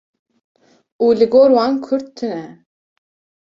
[1.03, 2.43] û li gor wan Kurd tune.